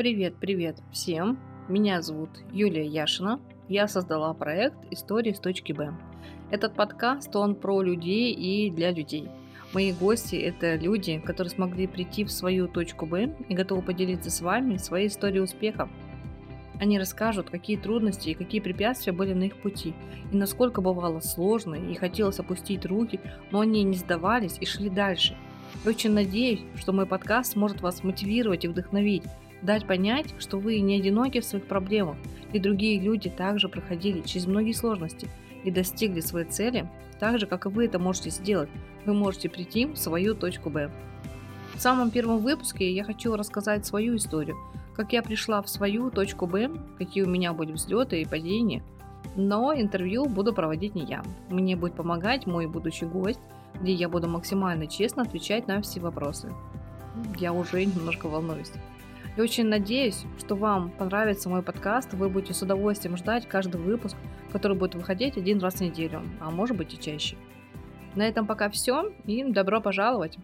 [0.00, 1.38] Привет, привет всем!
[1.68, 3.38] Меня зовут Юлия Яшина.
[3.68, 5.92] Я создала проект «Истории с точки Б».
[6.50, 9.28] Этот подкаст, он про людей и для людей.
[9.74, 14.40] Мои гости– это люди, которые смогли прийти в свою точку Б и готовы поделиться с
[14.40, 15.90] вами своей историей успеха.
[16.80, 19.92] Они расскажут, какие трудности и какие препятствия были на их пути,
[20.32, 23.20] и насколько бывало сложно, и хотелось опустить руки,
[23.50, 25.36] но они не сдавались и шли дальше.
[25.84, 29.24] Я очень надеюсь, что мой подкаст сможет вас мотивировать и вдохновить,
[29.62, 32.16] дать понять, что вы не одиноки в своих проблемах,
[32.52, 35.28] и другие люди также проходили через многие сложности
[35.64, 38.70] и достигли своей цели, так же, как и вы это можете сделать.
[39.04, 40.90] Вы можете прийти в свою точку Б.
[41.74, 44.56] В самом первом выпуске я хочу рассказать свою историю,
[44.94, 48.82] как я пришла в свою точку Б, какие у меня были взлеты и падения.
[49.36, 51.22] Но интервью буду проводить не я.
[51.48, 53.40] Мне будет помогать мой будущий гость,
[53.80, 56.52] где я буду максимально честно отвечать на все вопросы.
[57.38, 58.72] Я уже немножко волнуюсь.
[59.36, 64.16] Я очень надеюсь, что вам понравится мой подкаст, вы будете с удовольствием ждать каждый выпуск,
[64.52, 67.36] который будет выходить один раз в неделю, а может быть и чаще.
[68.16, 70.36] На этом пока все, и добро пожаловать!